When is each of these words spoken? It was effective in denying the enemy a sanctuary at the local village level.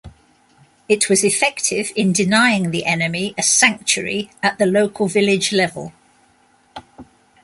It 0.89 1.09
was 1.11 1.23
effective 1.23 1.91
in 1.95 2.11
denying 2.11 2.71
the 2.71 2.85
enemy 2.87 3.35
a 3.37 3.43
sanctuary 3.43 4.31
at 4.41 4.57
the 4.57 4.65
local 4.65 5.07
village 5.07 5.51
level. 5.53 5.93